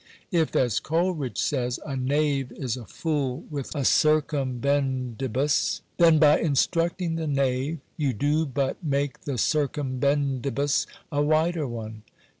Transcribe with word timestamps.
If, 0.31 0.55
as 0.55 0.79
Coleridge 0.79 1.37
says," 1.37 1.79
a 1.85 1.95
knave 1.95 2.51
is 2.53 2.75
a 2.75 2.87
fool 2.87 3.45
with 3.51 3.75
a 3.75 3.85
circumbendibus," 3.85 5.81
then 5.97 6.17
by 6.17 6.39
instructing 6.39 7.17
the 7.17 7.27
knave 7.27 7.81
you 7.97 8.11
do 8.13 8.47
but 8.47 8.83
make 8.83 9.21
the 9.25 9.37
circumbendibus 9.37 10.87
a 11.11 11.21
wider 11.21 11.67
one. 11.67 12.01